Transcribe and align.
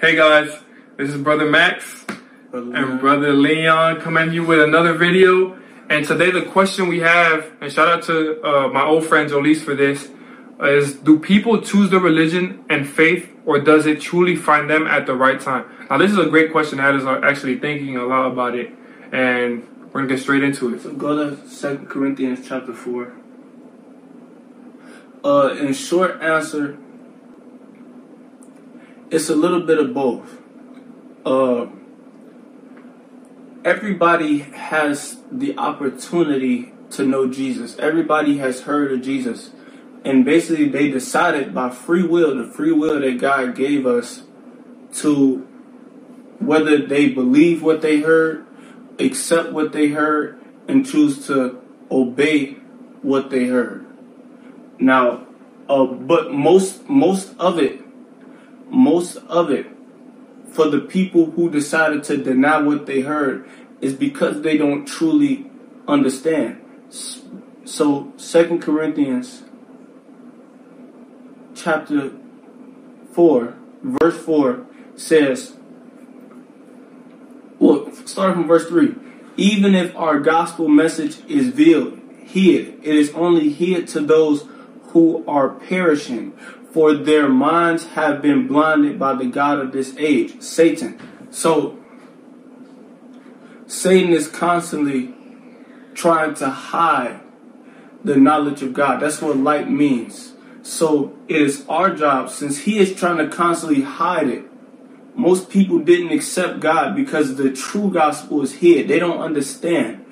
Hey 0.00 0.16
guys, 0.16 0.58
this 0.96 1.10
is 1.10 1.20
Brother 1.20 1.44
Max 1.44 2.06
Brother 2.50 2.74
and 2.74 3.00
Brother 3.00 3.34
Leon 3.34 4.00
coming 4.00 4.28
at 4.28 4.32
you 4.32 4.46
with 4.46 4.58
another 4.58 4.94
video. 4.94 5.58
And 5.90 6.06
today 6.06 6.30
the 6.30 6.40
question 6.40 6.88
we 6.88 7.00
have, 7.00 7.52
and 7.60 7.70
shout 7.70 7.86
out 7.86 8.02
to 8.04 8.42
uh, 8.42 8.68
my 8.68 8.82
old 8.82 9.04
friend 9.04 9.30
Jolise 9.30 9.60
for 9.60 9.74
this, 9.74 10.08
is 10.62 10.94
do 10.94 11.18
people 11.18 11.60
choose 11.60 11.90
their 11.90 12.00
religion 12.00 12.64
and 12.70 12.88
faith 12.88 13.30
or 13.44 13.60
does 13.60 13.84
it 13.84 14.00
truly 14.00 14.36
find 14.36 14.70
them 14.70 14.86
at 14.86 15.04
the 15.04 15.14
right 15.14 15.38
time? 15.38 15.66
Now 15.90 15.98
this 15.98 16.10
is 16.10 16.16
a 16.16 16.30
great 16.30 16.50
question. 16.50 16.80
I 16.80 16.92
was 16.92 17.04
actually 17.04 17.58
thinking 17.58 17.98
a 17.98 18.06
lot 18.06 18.32
about 18.32 18.54
it 18.54 18.72
and 19.12 19.68
we're 19.92 20.00
gonna 20.00 20.14
get 20.14 20.20
straight 20.20 20.42
into 20.42 20.74
it. 20.74 20.80
So 20.80 20.94
go 20.94 21.14
to 21.14 21.46
Second 21.46 21.90
Corinthians 21.90 22.48
chapter 22.48 22.72
four. 22.72 23.12
Uh, 25.22 25.54
in 25.60 25.74
short 25.74 26.22
answer, 26.22 26.78
it's 29.10 29.28
a 29.28 29.34
little 29.34 29.60
bit 29.60 29.78
of 29.78 29.92
both. 29.92 30.38
Uh, 31.24 31.66
everybody 33.64 34.38
has 34.38 35.18
the 35.30 35.56
opportunity 35.58 36.72
to 36.90 37.04
know 37.04 37.28
Jesus. 37.28 37.78
Everybody 37.78 38.38
has 38.38 38.62
heard 38.62 38.92
of 38.92 39.02
Jesus, 39.02 39.50
and 40.04 40.24
basically 40.24 40.68
they 40.68 40.90
decided 40.90 41.54
by 41.54 41.70
free 41.70 42.02
will, 42.02 42.36
the 42.36 42.50
free 42.50 42.72
will 42.72 43.00
that 43.00 43.18
God 43.18 43.54
gave 43.54 43.86
us, 43.86 44.22
to 44.94 45.46
whether 46.38 46.84
they 46.84 47.08
believe 47.08 47.62
what 47.62 47.82
they 47.82 48.00
heard 48.00 48.46
accept 49.00 49.52
what 49.52 49.72
they 49.72 49.88
heard 49.88 50.40
and 50.68 50.86
choose 50.86 51.26
to 51.26 51.60
obey 51.90 52.52
what 53.02 53.30
they 53.30 53.46
heard. 53.46 53.86
Now, 54.78 55.26
uh, 55.68 55.84
but 55.84 56.32
most 56.32 56.88
most 56.88 57.34
of 57.38 57.58
it, 57.58 57.80
most 58.70 59.16
of 59.28 59.50
it, 59.50 59.66
for 60.48 60.68
the 60.68 60.80
people 60.80 61.30
who 61.32 61.50
decided 61.50 62.02
to 62.04 62.16
deny 62.16 62.58
what 62.58 62.86
they 62.86 63.02
heard, 63.02 63.48
is 63.80 63.94
because 63.94 64.42
they 64.42 64.56
don't 64.56 64.86
truly 64.86 65.50
understand. 65.86 66.60
So, 67.64 68.12
Second 68.16 68.62
Corinthians, 68.62 69.42
chapter 71.54 72.12
four, 73.12 73.54
verse 73.82 74.16
four 74.18 74.66
says. 74.96 75.56
Well, 77.58 77.92
starting 78.06 78.36
from 78.36 78.46
verse 78.48 78.66
3. 78.68 78.94
Even 79.36 79.74
if 79.74 79.94
our 79.94 80.18
gospel 80.18 80.68
message 80.68 81.18
is 81.28 81.48
veiled, 81.48 81.98
hid, 82.24 82.80
it 82.82 82.94
is 82.94 83.10
only 83.12 83.50
hid 83.50 83.86
to 83.88 84.00
those 84.00 84.46
who 84.92 85.24
are 85.26 85.50
perishing, 85.50 86.32
for 86.72 86.94
their 86.94 87.28
minds 87.28 87.84
have 87.88 88.22
been 88.22 88.46
blinded 88.46 88.98
by 88.98 89.14
the 89.14 89.26
God 89.26 89.58
of 89.58 89.72
this 89.72 89.94
age, 89.96 90.40
Satan. 90.40 90.98
So, 91.30 91.78
Satan 93.66 94.12
is 94.12 94.28
constantly 94.28 95.14
trying 95.94 96.34
to 96.34 96.50
hide 96.50 97.20
the 98.04 98.16
knowledge 98.16 98.62
of 98.62 98.72
God. 98.72 99.00
That's 99.00 99.20
what 99.20 99.36
light 99.36 99.70
means. 99.70 100.32
So, 100.62 101.16
it 101.28 101.40
is 101.40 101.64
our 101.68 101.94
job, 101.94 102.30
since 102.30 102.58
he 102.58 102.78
is 102.78 102.94
trying 102.94 103.18
to 103.18 103.28
constantly 103.28 103.82
hide 103.82 104.28
it, 104.28 104.44
most 105.14 105.50
people 105.50 105.80
didn't 105.80 106.12
accept 106.12 106.60
God 106.60 106.94
because 106.94 107.36
the 107.36 107.52
true 107.52 107.90
gospel 107.90 108.42
is 108.42 108.54
hid. 108.54 108.88
They 108.88 108.98
don't 108.98 109.18
understand. 109.18 110.04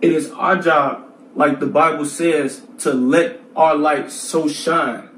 It 0.00 0.12
is 0.12 0.30
our 0.30 0.56
job, 0.56 1.04
like 1.34 1.60
the 1.60 1.66
Bible 1.66 2.04
says, 2.04 2.62
to 2.78 2.92
let 2.92 3.40
our 3.58 3.76
light 3.76 4.10
so 4.10 4.48
shine 4.48 5.08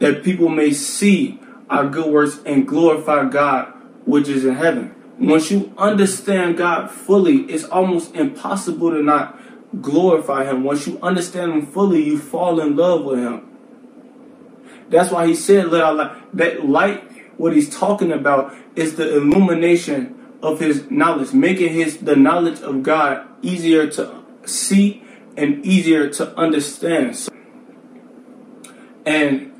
that 0.00 0.22
people 0.24 0.48
may 0.48 0.72
see 0.72 1.40
our 1.70 1.88
good 1.88 2.12
works 2.12 2.40
and 2.44 2.66
glorify 2.66 3.28
God 3.28 3.72
which 4.04 4.28
is 4.28 4.44
in 4.44 4.54
heaven. 4.56 4.94
Once 5.18 5.50
you 5.50 5.72
understand 5.78 6.58
God 6.58 6.90
fully, 6.90 7.38
it's 7.44 7.64
almost 7.64 8.14
impossible 8.14 8.90
to 8.90 9.02
not 9.02 9.40
glorify 9.80 10.44
Him. 10.44 10.64
Once 10.64 10.86
you 10.86 10.98
understand 11.02 11.52
Him 11.52 11.66
fully, 11.66 12.02
you 12.04 12.18
fall 12.18 12.60
in 12.60 12.76
love 12.76 13.04
with 13.04 13.18
Him. 13.20 13.42
That's 14.90 15.10
why 15.10 15.26
He 15.26 15.34
said, 15.34 15.68
"Let 15.70 15.82
our 15.82 15.94
light." 15.94 16.12
That 16.34 16.68
light, 16.68 17.02
what 17.38 17.54
He's 17.54 17.70
talking 17.70 18.12
about, 18.12 18.54
is 18.74 18.96
the 18.96 19.16
illumination 19.16 20.14
of 20.42 20.60
His 20.60 20.90
knowledge, 20.90 21.32
making 21.32 21.72
His 21.72 21.96
the 21.98 22.16
knowledge 22.16 22.60
of 22.60 22.82
God 22.82 23.22
easier 23.42 23.86
to 23.92 24.10
see 24.44 25.02
and 25.36 25.64
easier 25.64 26.08
to 26.10 26.36
understand. 26.38 27.16
So- 27.16 27.35
and 29.06 29.52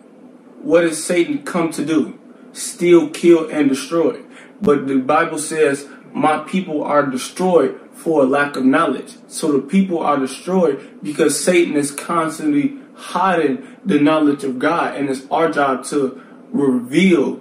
what 0.62 0.82
does 0.82 1.02
Satan 1.02 1.44
come 1.44 1.70
to 1.72 1.84
do? 1.84 2.18
Steal, 2.52 3.10
kill, 3.10 3.48
and 3.48 3.68
destroy. 3.68 4.22
But 4.60 4.88
the 4.88 4.96
Bible 4.98 5.38
says, 5.38 5.88
My 6.12 6.38
people 6.38 6.82
are 6.82 7.06
destroyed 7.06 7.80
for 7.92 8.24
lack 8.24 8.56
of 8.56 8.64
knowledge. 8.64 9.14
So 9.28 9.52
the 9.52 9.60
people 9.60 10.00
are 10.00 10.18
destroyed 10.18 10.98
because 11.02 11.42
Satan 11.42 11.76
is 11.76 11.92
constantly 11.92 12.78
hiding 12.96 13.76
the 13.84 14.00
knowledge 14.00 14.44
of 14.44 14.58
God. 14.58 14.96
And 14.96 15.08
it's 15.08 15.22
our 15.30 15.50
job 15.50 15.84
to 15.86 16.20
reveal, 16.50 17.40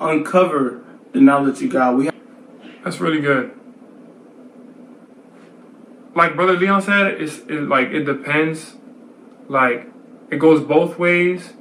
uncover 0.00 0.84
the 1.12 1.20
knowledge 1.20 1.62
of 1.62 1.70
God. 1.70 1.96
We 1.96 2.10
That's 2.82 3.00
really 3.00 3.20
good. 3.20 3.52
Like 6.14 6.36
Brother 6.36 6.56
Leon 6.56 6.82
said, 6.82 7.20
it's 7.20 7.38
it, 7.48 7.68
like 7.68 7.88
it 7.88 8.04
depends. 8.04 8.74
Like 9.48 9.88
it 10.34 10.38
goes 10.40 10.60
both 10.62 10.98
ways. 10.98 11.52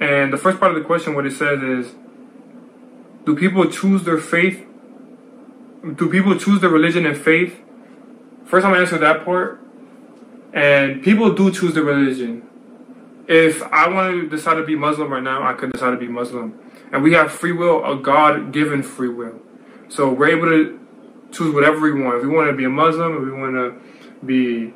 And 0.00 0.32
the 0.32 0.36
first 0.36 0.58
part 0.58 0.72
of 0.72 0.76
the 0.76 0.84
question, 0.84 1.14
what 1.14 1.26
it 1.26 1.32
says 1.32 1.62
is, 1.62 1.94
do 3.24 3.36
people 3.36 3.70
choose 3.70 4.02
their 4.02 4.18
faith? 4.18 4.66
Do 5.94 6.10
people 6.10 6.36
choose 6.36 6.60
their 6.60 6.70
religion 6.70 7.06
and 7.06 7.16
faith? 7.16 7.60
First, 8.44 8.66
I'm 8.66 8.72
gonna 8.72 8.82
answer 8.82 8.98
that 8.98 9.24
part. 9.24 9.60
And 10.52 11.02
people 11.02 11.32
do 11.34 11.52
choose 11.52 11.74
their 11.74 11.84
religion. 11.84 12.48
If 13.26 13.62
I 13.62 13.88
want 13.88 14.14
to 14.14 14.28
decide 14.28 14.54
to 14.56 14.64
be 14.64 14.76
Muslim 14.76 15.12
right 15.12 15.22
now, 15.22 15.42
I 15.42 15.54
could 15.54 15.72
decide 15.72 15.92
to 15.92 15.96
be 15.96 16.08
Muslim. 16.08 16.58
And 16.92 17.02
we 17.02 17.12
have 17.14 17.32
free 17.32 17.52
will, 17.52 17.84
a 17.84 17.96
God 17.96 18.52
given 18.52 18.82
free 18.82 19.08
will. 19.08 19.40
So 19.88 20.12
we're 20.12 20.28
able 20.28 20.48
to 20.48 20.80
choose 21.32 21.54
whatever 21.54 21.80
we 21.80 21.92
want. 21.92 22.18
If 22.18 22.22
we 22.22 22.28
want 22.28 22.50
to 22.50 22.56
be 22.56 22.64
a 22.64 22.68
Muslim, 22.68 23.16
if 23.16 23.24
we 23.24 23.32
want 23.32 23.54
to 23.54 24.26
be 24.26 24.74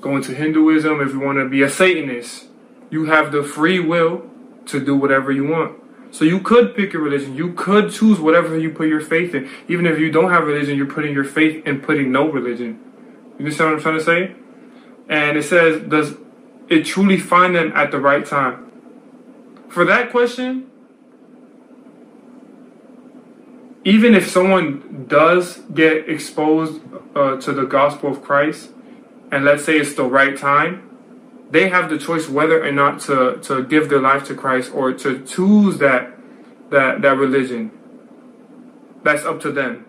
going 0.00 0.22
to 0.22 0.34
Hinduism, 0.34 1.00
if 1.00 1.12
we 1.12 1.18
want 1.18 1.38
to 1.38 1.48
be 1.48 1.62
a 1.62 1.68
Satanist, 1.68 2.46
you 2.90 3.06
have 3.06 3.32
the 3.32 3.42
free 3.42 3.80
will 3.80 4.28
to 4.66 4.84
do 4.84 4.96
whatever 4.96 5.32
you 5.32 5.46
want. 5.46 5.80
So 6.12 6.24
you 6.24 6.40
could 6.40 6.74
pick 6.74 6.92
your 6.92 7.02
religion. 7.02 7.36
You 7.36 7.52
could 7.52 7.92
choose 7.92 8.18
whatever 8.18 8.58
you 8.58 8.70
put 8.70 8.88
your 8.88 9.00
faith 9.00 9.34
in. 9.34 9.48
Even 9.68 9.86
if 9.86 9.98
you 9.98 10.10
don't 10.10 10.30
have 10.30 10.44
religion, 10.44 10.76
you're 10.76 10.86
putting 10.86 11.14
your 11.14 11.24
faith 11.24 11.64
in 11.66 11.80
putting 11.80 12.10
no 12.10 12.28
religion. 12.28 12.80
You 13.38 13.44
understand 13.44 13.70
what 13.70 13.76
I'm 13.76 13.82
trying 13.82 13.98
to 13.98 14.04
say? 14.04 14.34
And 15.08 15.38
it 15.38 15.44
says, 15.44 15.88
does 15.88 16.16
it 16.68 16.84
truly 16.84 17.16
find 17.16 17.54
them 17.54 17.72
at 17.74 17.90
the 17.90 18.00
right 18.00 18.26
time? 18.26 18.70
For 19.68 19.84
that 19.84 20.10
question, 20.10 20.68
even 23.84 24.14
if 24.14 24.28
someone 24.28 25.06
does 25.08 25.58
get 25.72 26.08
exposed 26.08 26.80
uh, 27.14 27.36
to 27.40 27.52
the 27.52 27.64
gospel 27.64 28.10
of 28.10 28.22
Christ, 28.22 28.70
and 29.30 29.44
let's 29.44 29.64
say 29.64 29.78
it's 29.78 29.94
the 29.94 30.04
right 30.04 30.36
time, 30.36 30.89
they 31.50 31.68
have 31.68 31.90
the 31.90 31.98
choice 31.98 32.28
whether 32.28 32.64
or 32.64 32.72
not 32.72 33.00
to, 33.00 33.38
to 33.42 33.64
give 33.64 33.88
their 33.88 34.00
life 34.00 34.24
to 34.24 34.34
Christ 34.34 34.72
or 34.74 34.92
to 34.92 35.24
choose 35.24 35.78
that 35.78 36.16
that 36.70 37.02
that 37.02 37.16
religion. 37.16 37.72
That's 39.02 39.24
up 39.24 39.40
to 39.40 39.52
them. 39.52 39.86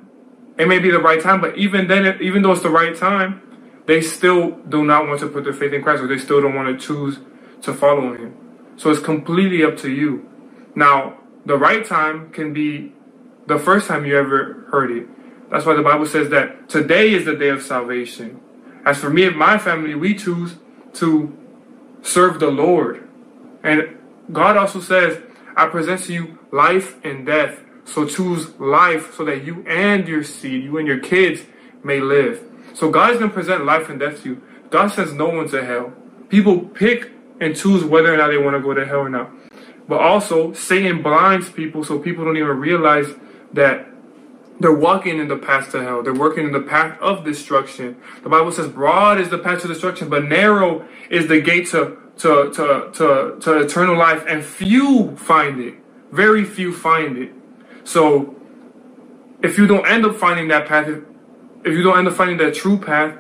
It 0.58 0.68
may 0.68 0.80
be 0.80 0.90
the 0.90 1.00
right 1.00 1.22
time, 1.22 1.42
but 1.42 1.58
even 1.58 1.88
then, 1.88 2.18
even 2.22 2.42
though 2.42 2.52
it's 2.52 2.64
the 2.64 2.70
right 2.70 2.96
time, 2.96 3.42
they 3.86 4.02
still 4.02 4.52
do 4.70 4.84
not 4.84 5.08
want 5.08 5.20
to 5.22 5.28
put 5.28 5.44
their 5.44 5.54
faith 5.54 5.74
in 5.74 5.82
Christ, 5.84 6.02
or 6.02 6.08
they 6.08 6.18
still 6.18 6.42
don't 6.42 6.56
want 6.56 6.80
to 6.80 6.86
choose 6.86 7.20
to 7.62 7.74
follow 7.74 8.14
Him. 8.14 8.36
So 8.78 8.90
it's 8.90 9.02
completely 9.02 9.64
up 9.64 9.78
to 9.78 9.92
you. 9.92 10.28
Now, 10.76 11.18
the 11.46 11.58
right 11.58 11.86
time 11.86 12.32
can 12.32 12.54
be 12.54 12.94
the 13.48 13.60
first 13.60 13.88
time 13.88 14.06
you 14.06 14.18
ever 14.18 14.66
heard 14.72 14.92
it. 14.92 15.08
That's 15.50 15.66
why 15.66 15.76
the 15.76 15.82
Bible 15.82 16.06
says 16.06 16.30
that 16.30 16.70
today 16.70 17.14
is 17.14 17.26
the 17.26 17.36
day 17.36 17.50
of 17.50 17.62
salvation. 17.62 18.40
As 18.86 18.98
for 18.98 19.10
me 19.10 19.26
and 19.26 19.36
my 19.36 19.58
family, 19.58 19.96
we 19.96 20.16
choose 20.16 20.56
to 20.94 21.38
serve 22.02 22.40
the 22.40 22.50
Lord. 22.50 23.08
And 23.64 23.98
God 24.32 24.58
also 24.58 24.80
says, 24.80 25.22
I 25.56 25.68
present 25.68 26.04
to 26.04 26.14
you 26.14 26.40
life 26.52 27.04
and 27.04 27.26
death. 27.26 27.60
So 27.86 28.06
choose 28.06 28.58
life 28.60 29.16
so 29.16 29.26
that 29.26 29.44
you 29.44 29.66
and 29.68 30.08
your 30.08 30.24
seed, 30.24 30.64
you 30.64 30.78
and 30.78 30.88
your 30.88 31.00
kids 31.00 31.42
may 31.84 32.00
live. 32.00 32.44
So 32.74 32.90
God 32.90 33.12
is 33.12 33.18
going 33.18 33.32
to 33.32 33.34
present 33.34 33.66
life 33.66 33.90
and 33.90 34.00
death 34.00 34.24
to 34.24 34.30
you. 34.30 34.42
God 34.70 34.88
sends 34.88 35.14
no 35.14 35.30
one 35.30 35.50
to 35.50 35.66
hell. 35.66 35.94
People 36.30 36.60
pick 36.60 37.12
and 37.42 37.56
choose 37.56 37.84
whether 37.84 38.14
or 38.14 38.18
not 38.18 38.28
they 38.28 38.38
want 38.38 38.56
to 38.56 38.62
go 38.62 38.74
to 38.74 38.86
hell 38.86 39.00
or 39.00 39.10
not. 39.10 39.30
But 39.88 40.00
also, 40.00 40.54
Satan 40.54 41.02
blinds 41.02 41.50
people 41.50 41.84
so 41.84 42.00
people 42.00 42.24
don't 42.24 42.38
even 42.38 42.58
realize 42.58 43.08
that 43.54 43.91
they're 44.62 44.74
walking 44.74 45.20
in 45.20 45.28
the 45.28 45.38
path 45.38 45.72
to 45.72 45.84
hell. 45.84 46.04
They're 46.04 46.14
working 46.14 46.46
in 46.46 46.52
the 46.52 46.62
path 46.62 46.98
of 47.00 47.26
destruction. 47.26 47.98
The 48.24 48.30
Bible 48.30 48.52
says, 48.52 48.68
broad 48.68 49.20
is 49.20 49.30
the 49.30 49.38
path 49.38 49.62
to 49.64 49.68
destruction, 49.68 50.10
but 50.10 50.26
narrow 50.26 50.88
is 51.10 51.28
the 51.28 51.42
gate 51.42 51.68
to, 51.70 51.98
to, 52.20 52.52
to, 52.54 52.92
to, 52.94 53.38
to 53.40 53.60
eternal 53.60 53.98
life, 53.98 54.24
and 54.28 54.44
few 54.44 55.16
find 55.18 55.60
it. 55.60 55.76
Very 56.12 56.46
few 56.46 56.74
find 56.74 57.18
it. 57.18 57.32
So 57.84 58.36
if 59.42 59.58
you 59.58 59.66
don't 59.66 59.88
end 59.88 60.06
up 60.06 60.16
finding 60.16 60.50
that 60.50 60.68
path, 60.68 60.88
if, 60.88 61.04
if 61.66 61.74
you 61.74 61.82
don't 61.82 61.98
end 61.98 62.08
up 62.08 62.14
finding 62.14 62.38
that 62.38 62.54
true 62.54 62.78
path, 62.78 63.18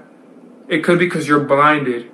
it 0.67 0.83
could 0.83 0.99
be 0.99 1.05
because 1.05 1.27
you're 1.27 1.43
blinded. 1.43 2.11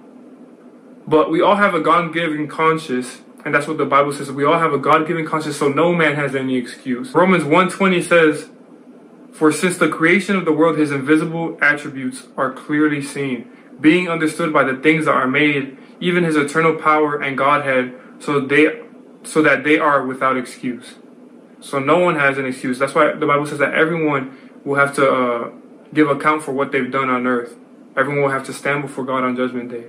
But 1.05 1.31
we 1.31 1.41
all 1.41 1.55
have 1.55 1.73
a 1.73 1.79
God 1.79 2.13
given 2.13 2.47
conscience, 2.47 3.21
and 3.45 3.53
that's 3.53 3.67
what 3.67 3.77
the 3.77 3.85
Bible 3.85 4.13
says. 4.13 4.31
We 4.31 4.45
all 4.45 4.59
have 4.59 4.73
a 4.73 4.77
God 4.77 5.07
given 5.07 5.25
conscience, 5.25 5.57
so 5.57 5.69
no 5.69 5.93
man 5.93 6.15
has 6.15 6.35
any 6.35 6.55
excuse. 6.55 7.13
Romans 7.13 7.43
1.20 7.43 8.03
says, 8.03 8.49
For 9.37 9.51
since 9.51 9.77
the 9.77 9.87
creation 9.87 10.35
of 10.35 10.45
the 10.45 10.51
world, 10.51 10.79
his 10.79 10.89
invisible 10.89 11.59
attributes 11.61 12.23
are 12.35 12.51
clearly 12.51 13.03
seen, 13.03 13.47
being 13.79 14.09
understood 14.09 14.51
by 14.51 14.63
the 14.63 14.75
things 14.75 15.05
that 15.05 15.11
are 15.11 15.27
made, 15.27 15.77
even 15.99 16.23
his 16.23 16.35
eternal 16.35 16.73
power 16.73 17.21
and 17.21 17.37
Godhead, 17.37 17.93
so 18.17 18.39
they 18.39 18.81
so 19.21 19.43
that 19.43 19.63
they 19.63 19.77
are 19.77 20.03
without 20.03 20.37
excuse. 20.37 20.95
So 21.59 21.77
no 21.77 21.99
one 21.99 22.15
has 22.15 22.39
an 22.39 22.47
excuse. 22.47 22.79
That's 22.79 22.95
why 22.95 23.13
the 23.13 23.27
Bible 23.27 23.45
says 23.45 23.59
that 23.59 23.75
everyone 23.75 24.35
will 24.65 24.73
have 24.73 24.95
to 24.95 25.07
uh, 25.07 25.51
give 25.93 26.09
account 26.09 26.41
for 26.41 26.51
what 26.51 26.71
they've 26.71 26.91
done 26.91 27.11
on 27.11 27.27
earth. 27.27 27.55
Everyone 27.95 28.23
will 28.23 28.31
have 28.31 28.45
to 28.45 28.53
stand 28.53 28.81
before 28.81 29.05
God 29.05 29.23
on 29.23 29.35
Judgment 29.35 29.69
Day. 29.69 29.85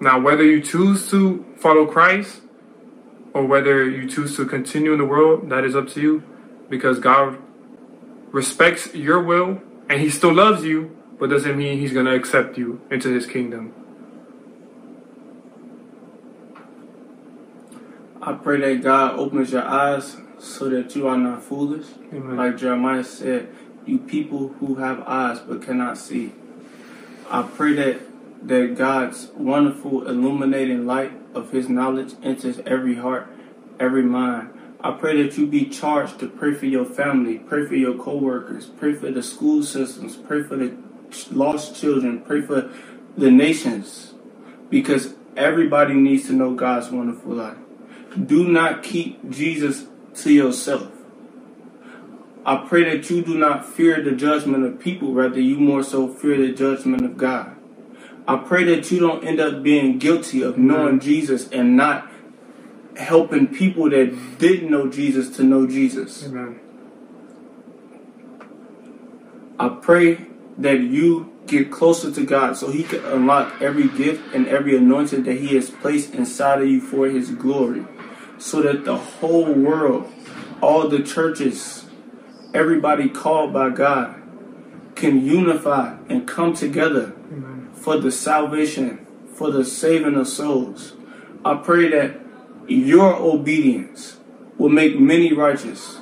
Now, 0.00 0.18
whether 0.18 0.42
you 0.42 0.60
choose 0.60 1.08
to 1.10 1.44
follow 1.56 1.86
Christ 1.86 2.40
or 3.32 3.46
whether 3.46 3.88
you 3.88 4.08
choose 4.08 4.34
to 4.38 4.44
continue 4.44 4.92
in 4.92 4.98
the 4.98 5.04
world, 5.04 5.50
that 5.50 5.64
is 5.64 5.76
up 5.76 5.88
to 5.90 6.00
you 6.00 6.24
because 6.68 6.98
God 6.98 7.38
respects 8.32 8.94
your 8.94 9.22
will 9.22 9.60
and 9.88 10.00
He 10.00 10.10
still 10.10 10.32
loves 10.32 10.64
you, 10.64 10.96
but 11.18 11.30
doesn't 11.30 11.56
mean 11.56 11.78
He's 11.78 11.92
going 11.92 12.06
to 12.06 12.14
accept 12.14 12.56
you 12.56 12.80
into 12.90 13.08
His 13.12 13.26
kingdom. 13.26 13.74
I 18.22 18.34
pray 18.34 18.60
that 18.60 18.82
God 18.82 19.18
opens 19.18 19.50
your 19.50 19.64
eyes 19.64 20.16
so 20.38 20.68
that 20.68 20.94
you 20.94 21.08
are 21.08 21.16
not 21.16 21.42
foolish. 21.42 21.86
Amen. 22.12 22.36
Like 22.36 22.58
Jeremiah 22.58 23.04
said, 23.04 23.48
you 23.86 23.98
people 23.98 24.48
who 24.60 24.76
have 24.76 25.00
eyes 25.06 25.40
but 25.40 25.62
cannot 25.62 25.96
see. 25.96 26.32
I 27.30 27.42
pray 27.42 27.72
that 27.74 28.00
that 28.42 28.74
God's 28.76 29.28
wonderful 29.36 30.08
illuminating 30.08 30.86
light 30.86 31.12
of 31.34 31.50
his 31.50 31.68
knowledge 31.68 32.14
enters 32.22 32.58
every 32.66 32.94
heart, 32.94 33.26
every 33.78 34.02
mind. 34.02 34.50
I 34.82 34.92
pray 34.92 35.22
that 35.22 35.36
you 35.36 35.46
be 35.46 35.66
charged 35.66 36.20
to 36.20 36.28
pray 36.28 36.54
for 36.54 36.66
your 36.66 36.86
family, 36.86 37.38
pray 37.38 37.66
for 37.66 37.74
your 37.74 37.98
co-workers, 37.98 38.66
pray 38.66 38.94
for 38.94 39.10
the 39.10 39.22
school 39.22 39.62
systems, 39.62 40.16
pray 40.16 40.42
for 40.42 40.56
the 40.56 40.74
lost 41.30 41.78
children, 41.78 42.22
pray 42.22 42.40
for 42.40 42.70
the 43.16 43.30
nations 43.30 44.14
because 44.70 45.14
everybody 45.36 45.94
needs 45.94 46.26
to 46.28 46.32
know 46.32 46.54
God's 46.54 46.90
wonderful 46.90 47.32
life. 47.32 47.58
Do 48.26 48.48
not 48.48 48.82
keep 48.82 49.30
Jesus 49.30 49.86
to 50.22 50.32
yourself. 50.32 50.90
I 52.46 52.56
pray 52.66 52.84
that 52.84 53.10
you 53.10 53.22
do 53.22 53.36
not 53.36 53.66
fear 53.66 54.02
the 54.02 54.12
judgment 54.12 54.64
of 54.64 54.80
people, 54.80 55.12
rather, 55.12 55.40
you 55.40 55.58
more 55.58 55.82
so 55.82 56.08
fear 56.08 56.38
the 56.38 56.52
judgment 56.52 57.04
of 57.04 57.18
God. 57.18 57.54
I 58.26 58.36
pray 58.36 58.64
that 58.64 58.90
you 58.90 58.98
don't 58.98 59.24
end 59.24 59.40
up 59.40 59.62
being 59.62 59.98
guilty 59.98 60.42
of 60.42 60.56
knowing 60.56 61.00
Jesus 61.00 61.48
and 61.50 61.76
not 61.76 62.10
helping 63.00 63.48
people 63.48 63.90
that 63.90 64.38
didn't 64.38 64.70
know 64.70 64.88
Jesus 64.88 65.34
to 65.36 65.42
know 65.42 65.66
Jesus. 65.66 66.26
Amen. 66.26 66.60
I 69.58 69.68
pray 69.68 70.26
that 70.58 70.80
you 70.80 71.32
get 71.46 71.70
closer 71.70 72.12
to 72.12 72.24
God 72.24 72.56
so 72.56 72.70
He 72.70 72.84
can 72.84 73.04
unlock 73.04 73.60
every 73.60 73.88
gift 73.88 74.34
and 74.34 74.46
every 74.46 74.76
anointing 74.76 75.24
that 75.24 75.36
He 75.38 75.54
has 75.56 75.70
placed 75.70 76.14
inside 76.14 76.62
of 76.62 76.68
you 76.68 76.80
for 76.80 77.08
His 77.08 77.30
glory. 77.30 77.84
So 78.38 78.62
that 78.62 78.84
the 78.84 78.96
whole 78.96 79.52
world, 79.52 80.10
all 80.62 80.88
the 80.88 81.02
churches, 81.02 81.86
everybody 82.54 83.08
called 83.08 83.52
by 83.52 83.70
God 83.70 84.22
can 84.94 85.24
unify 85.24 85.96
and 86.08 86.26
come 86.26 86.54
together 86.54 87.14
Amen. 87.32 87.70
for 87.74 87.98
the 87.98 88.10
salvation, 88.10 89.06
for 89.34 89.50
the 89.50 89.64
saving 89.64 90.14
of 90.14 90.28
souls. 90.28 90.94
I 91.44 91.54
pray 91.54 91.88
that 91.88 92.20
your 92.70 93.14
obedience 93.16 94.18
will 94.58 94.68
make 94.68 94.98
many 94.98 95.32
righteous, 95.32 95.98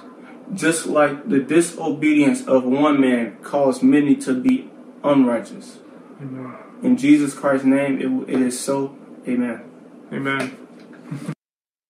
just 0.55 0.87
like 0.87 1.29
the 1.29 1.39
disobedience 1.39 2.47
of 2.47 2.65
one 2.65 3.01
man 3.01 3.37
caused 3.43 3.83
many 3.83 4.15
to 4.17 4.35
be 4.35 4.71
unrighteous. 5.03 5.79
Amen. 6.21 6.55
In 6.83 6.97
Jesus 6.97 7.35
Christ's 7.35 7.67
name, 7.67 8.27
it, 8.29 8.35
it 8.35 8.41
is 8.41 8.59
so. 8.59 8.97
Amen. 9.27 9.63
Amen. 10.13 10.68